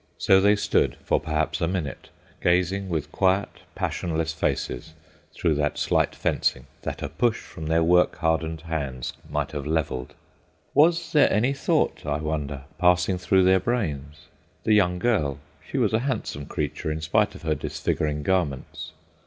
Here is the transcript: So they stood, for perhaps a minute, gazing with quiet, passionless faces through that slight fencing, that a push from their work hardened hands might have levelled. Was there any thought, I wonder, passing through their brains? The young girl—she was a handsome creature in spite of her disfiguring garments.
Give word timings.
So 0.17 0.41
they 0.41 0.55
stood, 0.55 0.95
for 1.03 1.19
perhaps 1.19 1.61
a 1.61 1.67
minute, 1.67 2.09
gazing 2.41 2.89
with 2.89 3.11
quiet, 3.11 3.49
passionless 3.75 4.33
faces 4.33 4.95
through 5.35 5.53
that 5.53 5.77
slight 5.77 6.15
fencing, 6.15 6.65
that 6.81 7.03
a 7.03 7.09
push 7.09 7.39
from 7.39 7.67
their 7.67 7.83
work 7.83 8.15
hardened 8.15 8.61
hands 8.61 9.13
might 9.29 9.51
have 9.51 9.67
levelled. 9.67 10.15
Was 10.73 11.11
there 11.11 11.31
any 11.31 11.53
thought, 11.53 12.03
I 12.03 12.17
wonder, 12.17 12.63
passing 12.79 13.19
through 13.19 13.43
their 13.43 13.59
brains? 13.59 14.21
The 14.63 14.73
young 14.73 14.97
girl—she 14.97 15.77
was 15.77 15.93
a 15.93 15.99
handsome 15.99 16.47
creature 16.47 16.91
in 16.91 16.99
spite 17.01 17.35
of 17.35 17.43
her 17.43 17.53
disfiguring 17.53 18.23
garments. 18.23 18.93